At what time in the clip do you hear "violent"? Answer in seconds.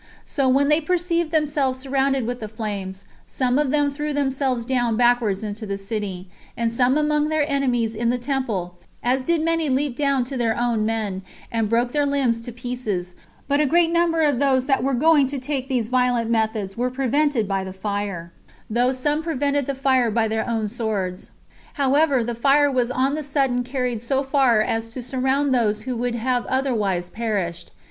15.87-16.31